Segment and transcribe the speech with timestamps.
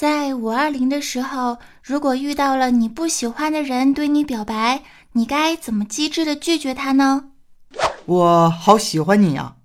[0.00, 4.80] 在五二零的时候，如果遇到了你不喜欢的人对你表白，
[5.12, 7.24] 你该怎么机智的拒绝他呢？
[8.06, 9.56] 我好喜欢你呀！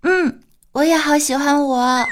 [0.00, 0.40] 嗯，
[0.72, 2.06] 我也好喜欢我。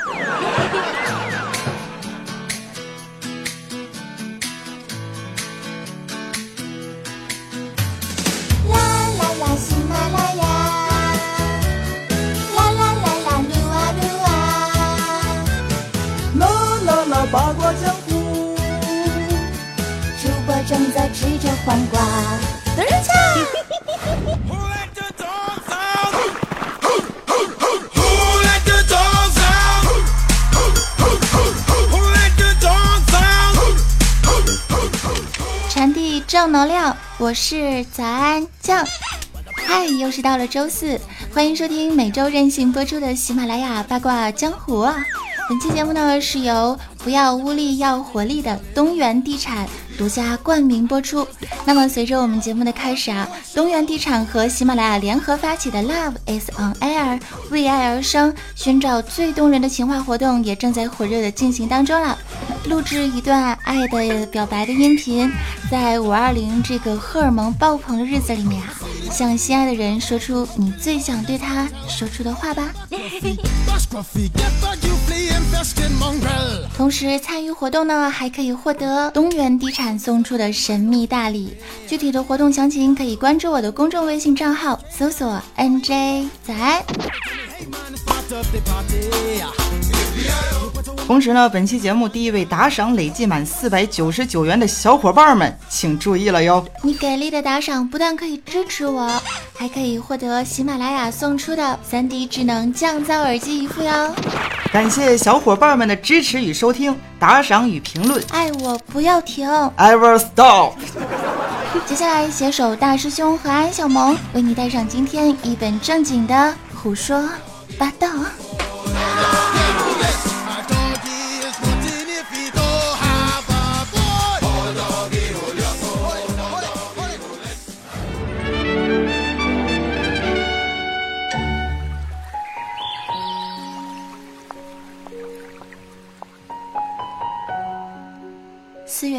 [21.14, 22.00] 吃着黄瓜。
[22.76, 23.12] 等一下。
[35.70, 38.84] 传递正能量，我是早安酱。
[39.66, 41.00] 嗨，又是到了周四，
[41.32, 44.96] 欢迎收听每周任性播出的喜马拉雅八卦江湖啊。
[45.48, 49.68] 本期节目呢是由不要污力要活力的东源地产。
[49.96, 51.26] 独家冠名播出。
[51.64, 57.20] 那么，随着我们节目的开始啊，东源地产和喜马拉雅联合发起的 Love is on Air
[57.50, 62.18] 为爱而生，寻找最动人的情话活动也正在火热的进行当中了。
[62.66, 65.30] 录制一段爱的表白的音频，
[65.70, 68.72] 在五二零这个荷尔蒙爆棚的日子里面啊，
[69.10, 72.72] 向心爱的人说出你最想对他说出的话吧。
[76.76, 81.56] 同时参与活动呢，还可以获得东源地产送出的神秘大礼。
[81.86, 86.84] 具体的活动详情可以关注我的公众微信账号，搜索 NJ 早安。
[91.06, 96.64] 同时呢，本期节目第一位打赏累计满四百九十九元的小伙伴们，请注意了哟！
[96.82, 99.20] 你给力的打赏不但可以支持我，
[99.54, 104.14] 还可以获得喜马拉雅送出的三 D 智能降噪耳机一副哟！
[104.72, 109.46] 感谢小伙伴们的支持与收听，打赏与评论，爱我不要停
[109.76, 110.72] ，Ever stop！
[111.84, 117.28] 接下来携手大师兄和安小萌，为你带上今天一本正经的胡说
[117.78, 118.08] 八道。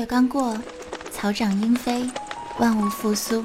[0.05, 0.57] 刚过，
[1.11, 2.09] 草长莺飞，
[2.59, 3.43] 万物复苏。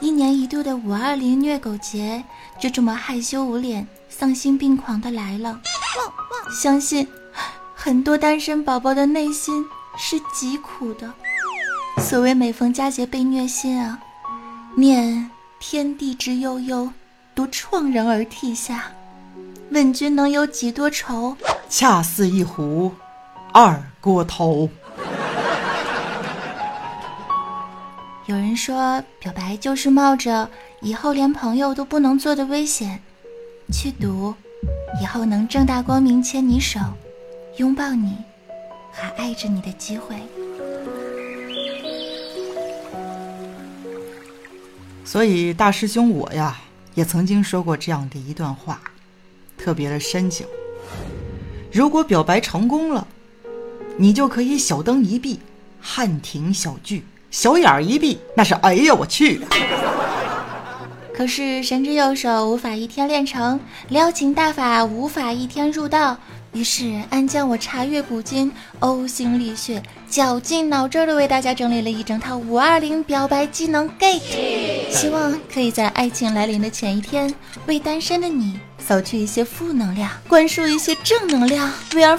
[0.00, 2.24] 一年一度的五二零虐狗节，
[2.58, 5.60] 就这么害羞无脸、丧心病狂的来了。
[6.62, 7.06] 相信
[7.74, 9.64] 很多单身宝宝的内心
[9.96, 11.12] 是极苦的。
[12.00, 13.98] 所谓每逢佳节被虐心啊，
[14.76, 16.90] 念天地之悠悠，
[17.34, 18.84] 独怆然而涕下。
[19.70, 21.36] 问君能有几多愁？
[21.68, 22.92] 恰似一壶
[23.52, 24.70] 二锅头。
[28.28, 30.50] 有人说，表白就是冒着
[30.82, 33.00] 以后连朋友都不能做的危险，
[33.72, 34.34] 去赌
[35.00, 36.78] 以后能正大光明牵你手、
[37.56, 38.18] 拥抱你、
[38.92, 40.14] 还爱着你的机会。
[45.06, 46.60] 所以大师兄我呀，
[46.94, 48.78] 也曾经说过这样的一段话，
[49.56, 50.46] 特别的深情。
[51.72, 53.08] 如果表白成功了，
[53.96, 55.40] 你就可以小灯一闭，
[55.80, 57.06] 汉庭小聚。
[57.30, 59.40] 小眼儿一闭，那是哎呀，我去！
[61.14, 66.16] 可是神之右手无法一天练成，撩情大法无法一天入道。
[66.52, 68.50] 于是安将我查阅古今，
[68.80, 77.34] 呕心沥血，绞尽脑汁的为大家整理了一整套五二零表白技能 Gate，希望可以在爱情来临的前一天，
[77.66, 81.70] 为单身的你扫去一些负能量，灌输一些正能量。
[81.92, 82.16] We are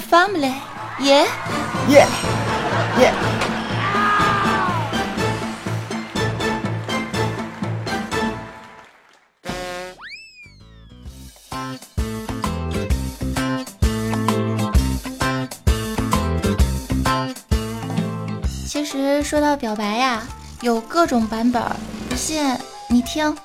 [18.89, 19.23] family，yeah，yeah，yeah。
[19.23, 20.23] 说到表白呀，
[20.61, 21.61] 有各种版本，
[22.09, 22.43] 不信
[22.89, 23.35] 你听。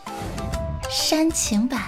[0.90, 1.82] 煽情版。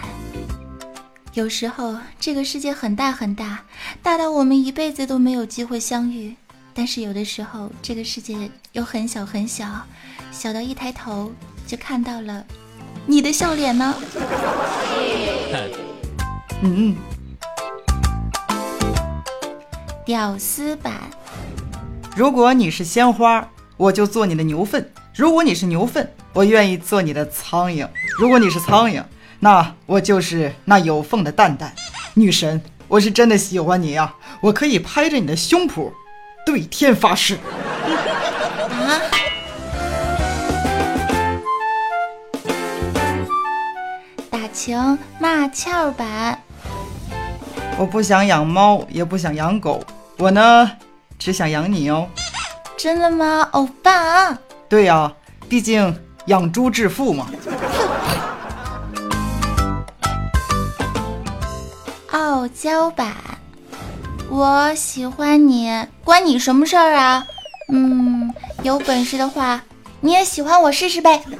[1.33, 3.61] 有时候这个世界很大很大，
[4.03, 6.35] 大到我们一辈子都没有机会相遇；
[6.75, 9.67] 但是有的时候这个世界又很小很小，
[10.33, 11.31] 小到一抬头
[11.67, 12.45] 就看到了
[13.07, 13.95] 你的笑脸呢。
[16.63, 16.97] 嗯。
[20.05, 20.95] 屌丝版。
[22.17, 23.49] 如果你是鲜花。
[23.79, 27.87] 我就做你的牛粪，如果你是牛粪，我愿意做你的苍蝇；
[28.19, 29.03] 如果你是苍蝇，
[29.41, 31.75] 那我就是那有缝的蛋蛋。
[32.15, 34.15] 女神，我是真的喜欢你呀！
[34.41, 35.93] 我可以拍着你的胸脯，
[36.47, 37.35] 对天发誓。
[37.35, 38.97] 啊！
[44.31, 46.43] 打情骂俏版，
[47.77, 49.85] 我不想养猫，也不想养狗，
[50.17, 50.73] 我呢，
[51.19, 52.09] 只想养你哦。
[52.77, 54.37] 真的吗，欧巴？
[54.69, 55.13] 对呀、
[55.49, 57.27] 毕竟养猪致富嘛。
[62.13, 63.15] 傲娇版，
[64.29, 67.27] 我喜欢你，关你什么事儿啊？
[67.73, 68.33] 嗯，
[68.63, 69.61] 有本事的话，
[70.01, 71.23] 你也喜欢我试试呗。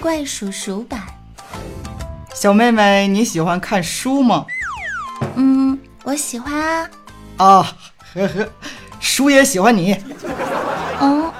[0.00, 1.02] 怪叔叔版，
[2.36, 4.44] 小妹妹，你喜欢看书吗？
[5.36, 6.90] 嗯，我喜欢啊。
[7.38, 7.76] 啊，
[8.14, 8.46] 呵呵，
[9.00, 9.96] 书也喜欢你。
[11.00, 11.32] 嗯，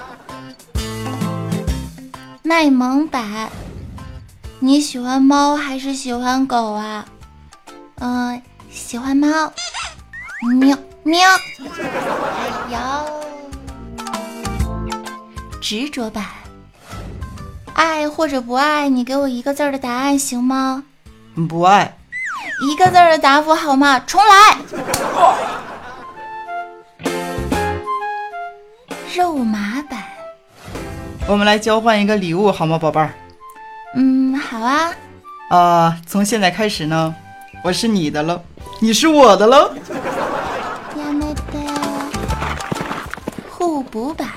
[2.43, 3.51] 卖萌版，
[4.59, 7.05] 你喜欢猫还是喜欢狗啊？
[7.97, 9.29] 嗯、喜欢猫。
[10.59, 11.21] 喵喵。
[12.39, 12.79] 哎呦，
[15.61, 16.25] 执着版，
[17.77, 20.83] 爱或者不爱，你给我一个字儿的答案行吗？
[21.47, 21.95] 不爱，
[22.63, 24.01] 一个字儿的答复好吗？
[24.01, 24.59] 重来。
[29.15, 30.03] 肉麻版，
[31.29, 33.11] 我们来交换一个礼物好吗，宝贝儿？
[33.95, 34.91] 嗯，好啊。
[35.51, 37.15] 啊，从现在开始呢，
[37.63, 38.43] 我是你的了，
[38.81, 39.75] 你是我的了。
[43.51, 44.29] 互补版，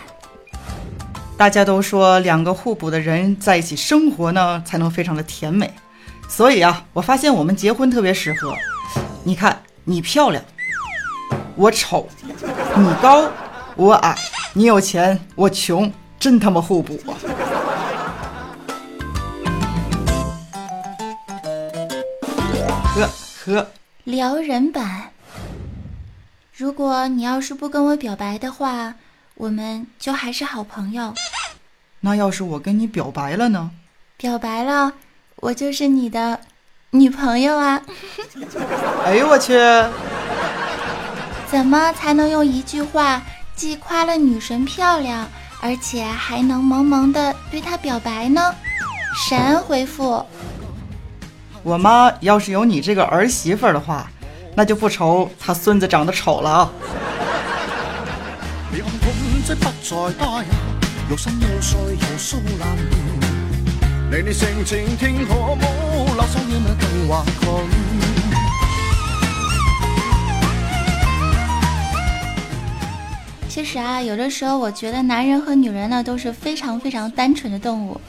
[1.40, 5.74] 大家都说两个互补的人在一起生活呢，才能非常的甜美。
[6.28, 8.54] 所以啊，我发现我们结婚特别适合。
[9.24, 10.44] 你看，你漂亮，
[11.56, 12.06] 我丑；
[12.76, 13.32] 你高，
[13.78, 14.14] 我矮；
[14.52, 15.90] 你有钱，我穷，
[16.20, 17.16] 真他妈互补啊！
[22.96, 23.10] 呵
[23.46, 23.68] 呵，
[24.04, 25.12] 撩人版。
[26.54, 28.96] 如果你要是不跟我表白的话，
[29.36, 31.14] 我们就还是好朋友。
[32.02, 33.72] 那要是我跟你表白了呢？
[34.18, 34.94] 表白了，
[35.38, 36.40] 我就是你的
[36.92, 37.82] 女朋友啊！
[39.06, 39.54] 哎呦我去！
[41.50, 43.22] 怎么才能用一句话
[43.56, 45.28] 既夸了女神漂亮，
[45.62, 48.54] 而且还能萌萌的对她表白呢？
[49.28, 50.26] 神回复：
[51.64, 54.10] 我妈要是有你这个儿媳妇儿的话，
[54.56, 56.72] 那就不愁她孙子长得丑了啊！
[61.10, 62.64] 你看本質不再打擾，肉身又碎又酥爛。
[64.12, 65.66] 你你性情聽可冇，
[66.06, 67.68] 留守要麼更惶恐。
[73.50, 78.00] 其实啊，有的时候我觉得男人和女人呢都是非常非常单纯的动物。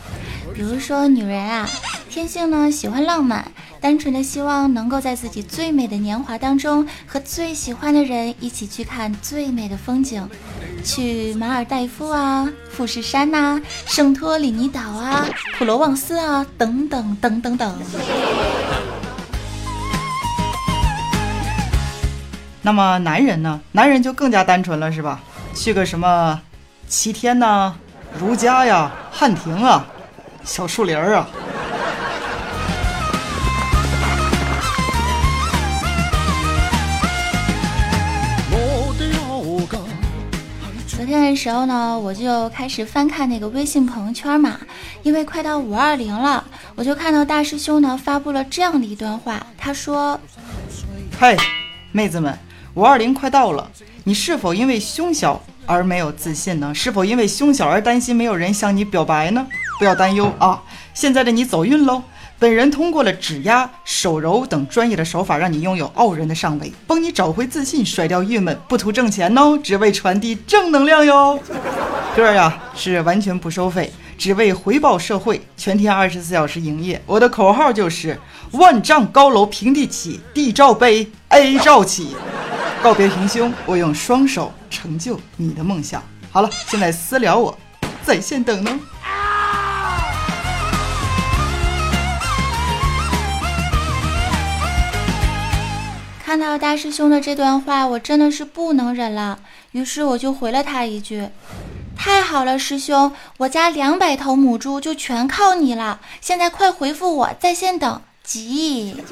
[0.55, 1.67] 比如说女人啊，
[2.11, 3.51] 天性呢喜欢浪漫，
[3.81, 10.29] 单纯的希望能够在自己最美的年华当中，和最喜欢的人一起去看最美的风景，
[10.85, 15.27] 去马尔代夫啊、富士山呐、圣托里尼岛啊、
[15.59, 17.83] 普罗旺斯啊等等等等等。
[22.63, 23.61] 那么男人呢？
[23.73, 25.21] 男人就更加单纯了，是吧？
[25.55, 26.41] 去个什么
[26.89, 27.75] 七天呐、
[28.19, 29.87] 如家呀、汉庭啊、
[30.45, 31.29] 小树林儿啊。
[41.31, 44.59] 昨天的時候呢，我就开始翻看那个微信朋友圈嘛，
[45.05, 46.45] 因为快到五二零了，
[46.75, 50.19] 我就看到大师兄呢发布了这样的一段话，他说。
[51.21, 51.37] 嘿，
[51.93, 52.37] 妹子们，
[52.75, 53.71] 五二零快到了，
[54.03, 56.75] 你是否因为胸小而没有自信呢？
[56.75, 59.47] 是否因为胸小而担心没有人向你表白呢？
[59.79, 60.61] 不要担忧啊，
[60.95, 62.03] 现在的你走运喽！
[62.41, 71.39] 本人通过了指压、手揉等专业的手法，让你拥有傲人的上围，帮你找回自信，甩掉郁闷，不图挣钱哦，只为传递正能量哟。
[72.17, 77.03] 这呀是完全不收费，只为回报社会，全天二十四小时营业。
[77.05, 78.19] 我的口号就是：
[78.53, 82.17] 万丈高楼平地起，地罩杯 A 罩起。
[82.83, 86.03] 告别平胸，我用双手成就你的梦想。
[86.31, 87.55] 好了，现在私聊我，
[88.03, 88.81] 在线等呢。
[96.31, 99.41] 看到大师兄的这段话，我真的是不能忍了，
[99.73, 101.29] 于是我就回了他一句
[101.99, 108.95] ：“太好了，师兄，我家两百头母猪就全靠你了，现在快回复我，在线等，急。”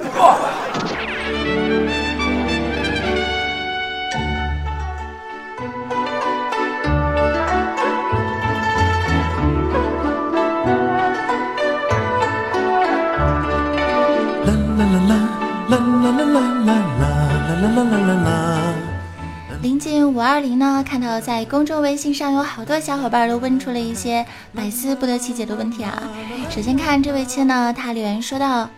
[19.62, 26.02] 临近五二零呢，看到在公众微信上有好多小伙伴都问出了一些百思不得其解的问题啊。
[26.50, 28.68] 首先看这位亲呢，他留言说道：“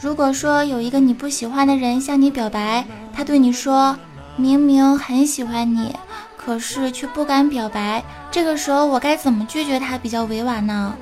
[0.00, 3.98] 如果说有一个你不喜欢的人向你表白，他对你说
[4.36, 5.92] 明明很喜欢你，
[6.36, 10.94] 可是却不敢表白，这个时候我该怎么拒绝他比较委婉呢？”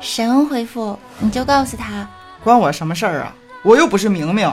[0.00, 2.08] 神回复：“你就告诉他，
[2.42, 3.34] 关我什么事儿啊？
[3.62, 4.50] 我又不是明明。”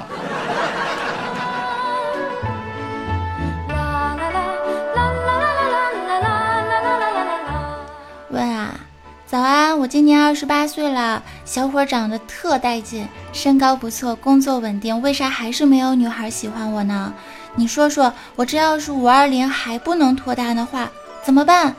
[9.84, 17.14] 我今年二十八岁了，小伙长得特带劲，身高不错，工作稳定，为啥还是没有女孩喜欢我呢？
[17.56, 20.90] 你说说，我这要是五二零还不能脱单的话，
[21.22, 21.76] 怎么办？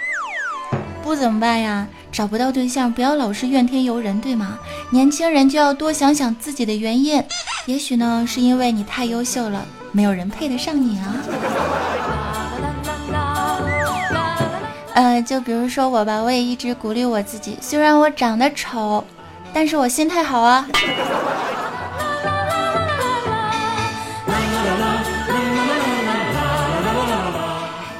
[1.02, 1.88] 不怎么办呀？
[2.12, 4.58] 找不到对象，不要老是怨天尤人，对吗？
[4.90, 7.24] 年轻人就要多想想自己的原因，
[7.64, 11.16] 也许呢，是因为你太优秀了，没有人配得上你啊。
[14.94, 19.04] 呃，就比如说我吧，我也一直鼓励我自己，虽然我长得丑，
[19.52, 20.64] 但是我心态好啊。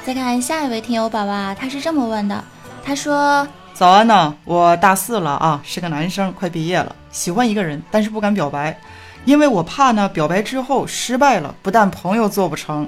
[0.05, 2.41] 再看下一位听友宝宝，他是这么问的，
[2.81, 8.79] 他说：早安呢，我大四了啊，是个男生，快毕业了，喜欢一个人，但是不敢表白，
[9.25, 12.87] 因为我怕呢，表白之后失败了，不但朋友做不成，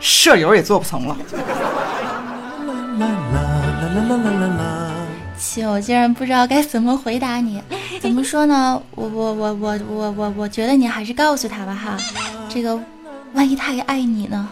[0.00, 1.14] 舍友也做不成了。
[5.38, 7.62] 亲，我竟然不知道该怎么回答你，
[8.00, 8.80] 怎么说呢？
[8.94, 11.96] 我我我我我我我觉得你还是告诉他吧哈，
[12.48, 12.78] 这个
[13.32, 14.48] 万一他也爱你呢？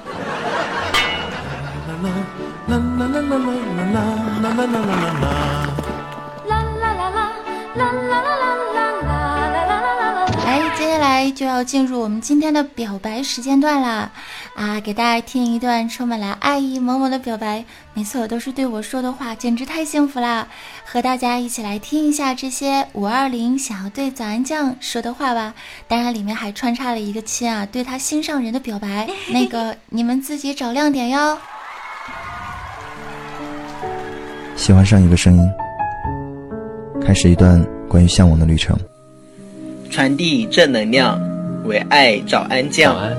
[11.18, 14.08] 来就要进入我们今天的表白时间段啦！
[14.54, 20.46] 啊，给大家听一段充满了爱意萌萌的表白，没错，都是对我说的话，简直太幸福啦！
[20.84, 25.52] 和大家一起来听一下这些五二零想要对早安酱说的话吧。
[25.88, 31.36] 当然，里面还穿插了一个亲啊，对他心上人的表白， 那个你们自己找亮点哟。
[34.54, 35.42] 喜欢上一个声音，
[37.04, 38.78] 开始一段关于向往的旅程。
[39.90, 41.20] 传递正能量，
[41.64, 42.94] 为爱早安酱。
[42.94, 43.16] 早安，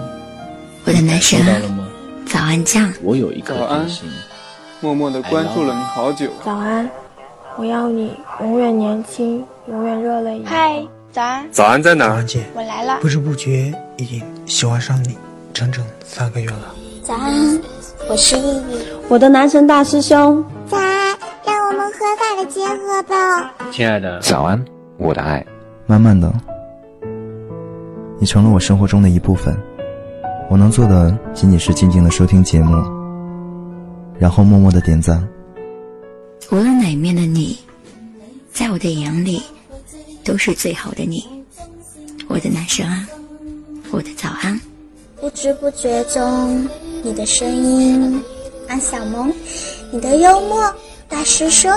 [0.86, 1.62] 我的男神啊！
[2.26, 3.86] 早安酱，我有一颗早安，
[4.82, 6.30] 默默的关注了你好久。
[6.44, 6.90] 早安，
[7.58, 10.54] 我要你永远年轻，永远热泪盈眶。
[10.54, 11.52] 嗨，早安。
[11.52, 12.22] 早安在哪？
[12.24, 13.00] 姐我来了。
[13.02, 15.18] 不知不觉已经喜欢上你
[15.54, 16.76] 整整三个月了。
[17.04, 17.60] 早安，
[18.08, 20.44] 我是丽丽，我的男神大师兄。
[20.68, 23.54] 早安，让我们合法的结合吧。
[23.72, 24.64] 亲爱的，早安，
[24.98, 25.46] 我的爱。
[25.88, 26.32] 慢慢的。
[28.22, 29.58] 你成了我生活中的一部分，
[30.50, 32.76] 我能做的仅仅是静静的收听节目，
[34.20, 35.26] 然后默默的点赞。
[36.52, 37.58] 无论哪一面的你，
[38.52, 39.42] 在我的眼里
[40.22, 41.24] 都是最好的你，
[42.28, 43.08] 我的男神啊，
[43.90, 44.60] 我的早安。
[45.22, 46.68] 不知不觉中，
[47.02, 48.22] 你的声音，
[48.68, 49.34] 安小萌，
[49.94, 50.74] 你的幽默，
[51.08, 51.72] 大师兄，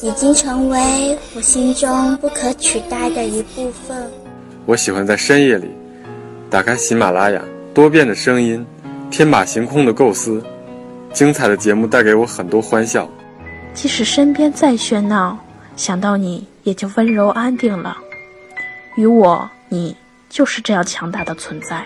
[0.00, 4.08] 已经成为我心中不可取代的一部分。
[4.66, 5.70] 我喜欢在深夜里
[6.50, 7.40] 打开喜马拉雅，
[7.72, 8.66] 多变的声音，
[9.10, 10.44] 天马行空的构思，
[11.12, 13.08] 精彩的节目带给我很多欢笑。
[13.72, 15.38] 即使身边再喧闹，
[15.76, 17.96] 想到你也就温柔安定了。
[18.96, 19.96] 与我，你
[20.28, 21.84] 就是这样强大的存在。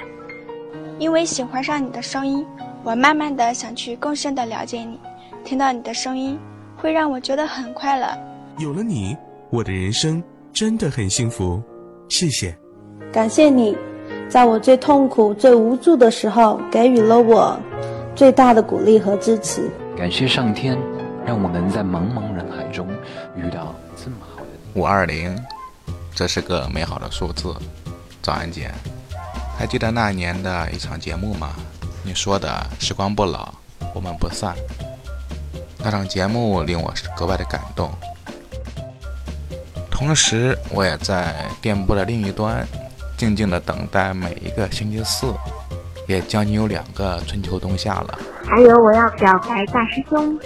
[0.99, 2.47] 因为喜欢上你的声音，
[2.83, 4.99] 我慢慢的想去更深的了解你。
[5.45, 6.39] 听到你的声音，
[6.77, 8.07] 会让我觉得很快乐。
[8.59, 9.17] 有了你，
[9.51, 10.23] 我的人生
[10.53, 11.63] 真的很幸福。
[12.09, 12.60] 谢谢。
[13.13, 13.77] 感谢你，
[14.29, 17.59] 在我最痛苦、最无助的时候，给予了我
[18.15, 19.69] 最大的鼓励和支持。
[19.97, 20.79] 感谢上天，
[21.27, 22.87] 让我能在茫茫人海中
[23.35, 25.37] 遇到这么好的五二零，
[26.15, 27.53] 这是个美好的数字。
[28.23, 28.71] 早安姐，
[29.59, 31.51] 还记得那年的一场节目吗？
[32.05, 33.53] 你说的时光不老，
[33.93, 34.55] 我们不散。
[35.83, 37.91] 那场节目令我格外的感动。
[39.91, 42.65] 同时，我也在电波的另一端。
[43.21, 45.31] 静静的等待每一个星期四，
[46.07, 48.19] 也将近有两个春秋冬夏了。
[48.47, 50.41] 还有，我要表白大师兄。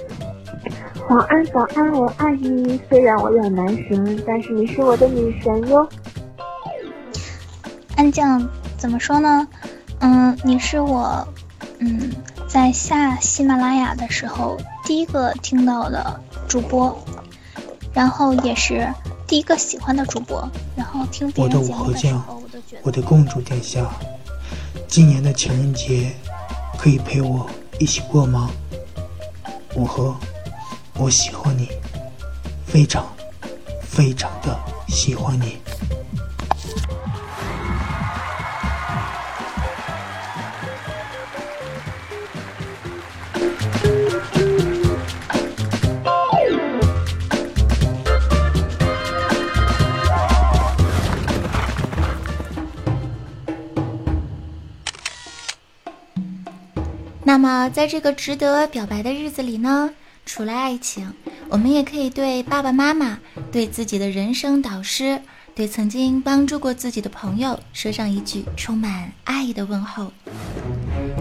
[1.08, 2.80] 早安，早安，我爱你。
[2.88, 5.88] 虽然我有男神，但是你是我的女神哟。
[7.94, 8.44] 安酱，
[8.76, 9.46] 怎么说呢？
[10.00, 11.24] 嗯，你是我，
[11.78, 12.10] 嗯，
[12.48, 16.98] 在下喜马拉雅的时候第一个听到的主播，
[17.92, 18.92] 然后也是
[19.28, 22.33] 第一个喜欢的主播，然后听别我的人的时候，
[22.82, 23.90] 我的公主殿下，
[24.86, 26.12] 今年的情人节
[26.78, 28.50] 可以陪我一起过吗？
[29.74, 30.14] 我和，
[30.94, 31.68] 我喜欢你，
[32.66, 33.04] 非常
[33.82, 34.56] 非常的
[34.88, 35.63] 喜欢你。
[57.68, 59.90] 在这个值得表白的日子里呢，
[60.26, 61.12] 除了爱情，
[61.48, 63.18] 我们也可以对爸爸妈妈、
[63.50, 65.20] 对自己的人生导师、
[65.54, 70.12] 对曾经帮助过自己的朋友说上一句充满爱的问候。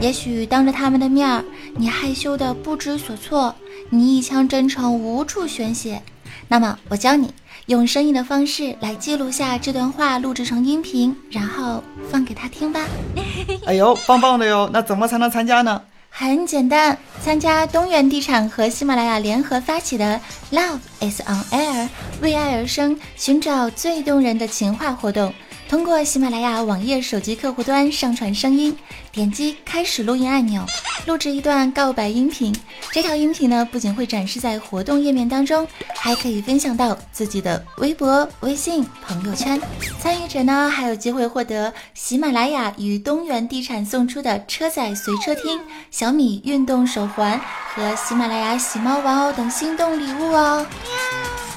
[0.01, 1.43] 也许当着他们的面儿，
[1.75, 3.55] 你害羞的不知所措，
[3.89, 6.01] 你一腔真诚无处宣泄。
[6.47, 7.33] 那么，我教你
[7.67, 12.81] 用声音的方式来记录下这段话，录制成音频，然后放给他听吧。
[13.65, 14.69] 哎呦，棒棒的哟！
[14.73, 15.81] 那怎么才能参加呢？
[16.15, 21.89] 很简单，参加东源地产和喜马拉雅联合发起的 Love is on Air
[22.21, 25.33] 为爱而生，寻找最动人的情话活动。
[25.73, 28.77] 通过喜马拉雅网页手机客户端上传声音，
[29.11, 30.63] 点击开始录音按钮，
[31.07, 32.55] 录制一段告白音频。
[32.91, 39.59] 这条音频呢，不仅会展示在活动页面当中，还可以分享到自己的微博、微信、朋友圈。
[39.99, 47.41] 参与者呢，还有机会获得喜马拉雅与东源地产送出的车载随车听、小米运动手环
[47.73, 50.63] 和喜马拉雅喜猫玩偶等心动礼物哦。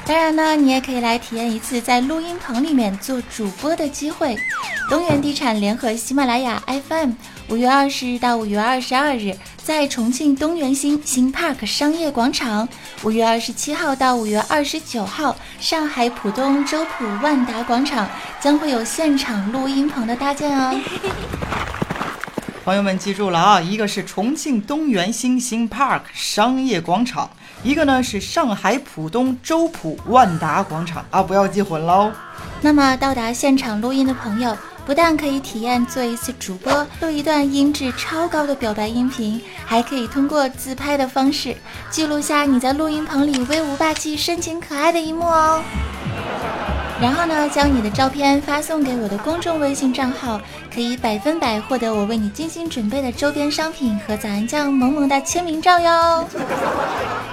[0.06, 4.36] 当然呢，你也可以来体验一次在录音棚里面做主播的机会。
[4.88, 7.10] 东源地产联合喜马拉雅 FM，
[7.48, 12.68] 五月二十日到五月二十二日，在重庆东源新新 Park 商业广场；
[13.02, 18.08] 五月二十七号到五月二十九号，上海浦东周浦万达广场
[18.40, 20.80] 将会有现场录音棚的搭建哦。
[22.66, 27.30] 朋友们记住了啊，一个是重庆东源新兴 Park 商业广场，
[27.62, 32.10] 一个呢是上海浦东周浦万达广场啊，不要记混喽。
[32.60, 41.54] 那么到达现场录音的朋友，不但可以体验做一次主播，录一段音质超高的表白音频，还可以通过自拍的方式
[41.88, 45.62] 记录下你在录音棚里威武霸气、深情可爱的一幕哦。
[46.99, 50.41] 然后呢，将你的照片发送给我的公众微信账号，
[50.75, 56.26] 可以百分百获得我为你精心准备的周边商品和早安酱萌萌的签名照哟。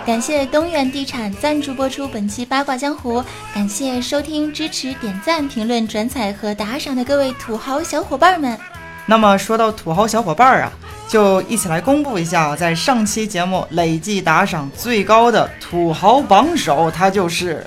[0.05, 3.23] 感谢东源地产赞助播出本期八卦江湖，
[3.53, 8.57] 感谢收听、支持、点赞、评论、转采和打赏的各位土豪小伙伴们。
[9.05, 10.69] 那么说到土豪小伙伴啊，
[11.07, 17.65] 就一起来公布一下，在上期节目累计打赏最高的土豪榜首，他就是。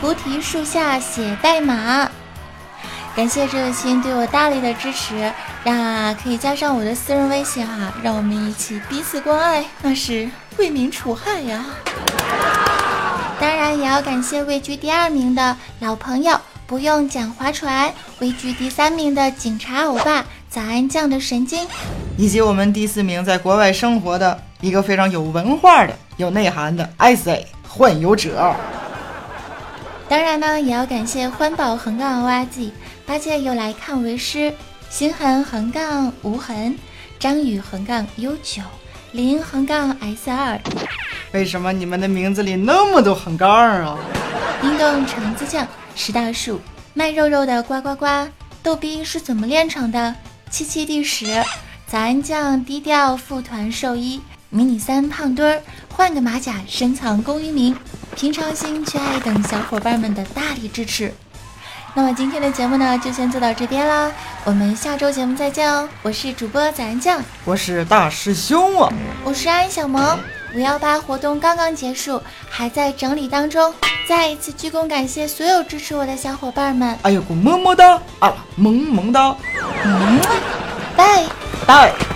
[0.00, 2.08] 菩提树下写代码，
[3.16, 5.32] 感谢这位亲对我大力的支持，
[5.64, 10.28] 让可以加上我的私人微信哈，让我们一起彼此关爱，那是
[10.58, 11.64] 为民除害呀。
[13.40, 21.66] 当然也要感谢位居第二名的老朋友，不用讲划船；位居第三名的警察欧巴，早安酱的神经，
[22.18, 28.54] 以及我们第四名在国外生活的一个非常有文化的、有内涵的 IC 幻游者。
[30.08, 32.72] 当然呢，也要感谢欢宝横杠 O R G，
[33.04, 34.54] 八戒又来看为师，
[34.88, 36.78] 心痕横杠无痕，
[37.18, 38.62] 张宇横杠悠久，
[39.10, 40.60] 林横杠 S 二。
[41.32, 43.98] 为什么你们的名字里那么多横杠啊？
[44.60, 45.66] 冰冻橙子酱，
[45.96, 46.60] 石大树，
[46.94, 48.06] 卖肉肉的呱呱呱，
[48.62, 50.14] 逗逼是怎么练成的？
[50.50, 51.26] 七七第十，
[51.88, 55.62] 早安酱低调副团兽医，迷你三胖墩儿，
[55.96, 57.74] 换个马甲深藏功与名。
[58.14, 61.10] 平常心去爱等小伙伴们的大力支持。
[61.94, 64.12] 那么今天的节目呢，就先做到这边啦，
[64.44, 65.88] 我们下周节目再见哦。
[66.02, 68.92] 我是主播早安酱，我是大师兄啊，
[69.24, 70.18] 我是安小萌。
[70.54, 73.72] 五幺八活动刚刚结束，还在整理当中。
[74.06, 76.96] 再一次鞠躬感谢所有支持我的小伙伴们。
[77.02, 79.34] 哎呦，我么么哒啊，萌萌哒，
[79.82, 80.20] 嗯，
[80.94, 81.24] 拜
[81.66, 82.15] 拜。